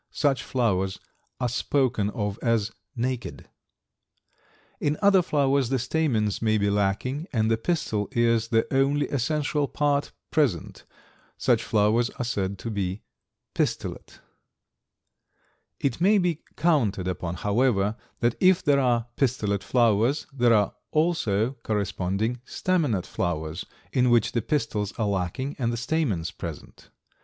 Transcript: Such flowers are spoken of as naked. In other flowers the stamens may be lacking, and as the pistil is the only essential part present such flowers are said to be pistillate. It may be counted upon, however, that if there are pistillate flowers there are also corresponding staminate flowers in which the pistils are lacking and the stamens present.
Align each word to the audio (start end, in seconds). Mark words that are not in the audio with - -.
Such 0.09 0.41
flowers 0.41 0.99
are 1.39 1.47
spoken 1.47 2.09
of 2.09 2.39
as 2.41 2.71
naked. 2.95 3.47
In 4.79 4.97
other 4.99 5.21
flowers 5.21 5.69
the 5.69 5.77
stamens 5.77 6.41
may 6.41 6.57
be 6.57 6.71
lacking, 6.71 7.27
and 7.31 7.45
as 7.45 7.49
the 7.49 7.57
pistil 7.61 8.09
is 8.11 8.47
the 8.47 8.65
only 8.73 9.05
essential 9.09 9.67
part 9.67 10.11
present 10.31 10.85
such 11.37 11.61
flowers 11.63 12.09
are 12.17 12.25
said 12.25 12.57
to 12.57 12.71
be 12.71 13.03
pistillate. 13.53 14.21
It 15.79 16.01
may 16.01 16.17
be 16.17 16.41
counted 16.55 17.07
upon, 17.07 17.35
however, 17.35 17.95
that 18.21 18.33
if 18.39 18.63
there 18.63 18.79
are 18.79 19.05
pistillate 19.17 19.61
flowers 19.63 20.25
there 20.33 20.55
are 20.55 20.73
also 20.89 21.51
corresponding 21.61 22.37
staminate 22.43 23.05
flowers 23.05 23.67
in 23.93 24.09
which 24.09 24.31
the 24.31 24.41
pistils 24.41 24.93
are 24.93 25.05
lacking 25.07 25.55
and 25.59 25.71
the 25.71 25.77
stamens 25.77 26.31
present. 26.31 26.89